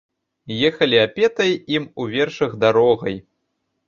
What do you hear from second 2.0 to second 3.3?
у вершах дарогай.